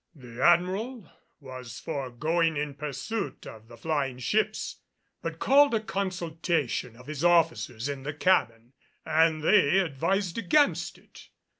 The 0.15 0.41
Admiral 0.41 1.07
was 1.39 1.79
for 1.79 2.09
going 2.09 2.57
in 2.57 2.73
pursuit 2.73 3.45
of 3.45 3.67
the 3.67 3.77
flying 3.77 4.17
ships, 4.17 4.77
but 5.21 5.37
called 5.37 5.75
a 5.75 5.79
consultation 5.79 6.95
of 6.95 7.05
his 7.05 7.23
officers 7.23 7.87
in 7.87 8.01
the 8.01 8.11
cabin 8.15 8.73
and 9.05 9.43
they 9.43 9.77
advised 9.77 10.39
against 10.39 10.97
it. 10.97 11.29